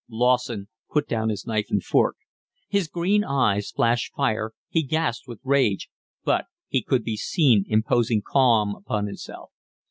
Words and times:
Lawson 0.09 0.67
put 0.91 1.07
down 1.07 1.29
his 1.29 1.45
knife 1.45 1.67
and 1.69 1.83
fork. 1.83 2.15
His 2.67 2.87
green 2.87 3.23
eyes 3.23 3.69
flashed 3.69 4.15
fire, 4.15 4.53
he 4.67 4.81
gasped 4.81 5.27
with 5.27 5.39
rage; 5.43 5.89
but 6.23 6.45
he 6.67 6.81
could 6.81 7.03
be 7.03 7.15
seen 7.17 7.65
imposing 7.67 8.23
calm 8.25 8.73
upon 8.75 9.05
himself. 9.05 9.51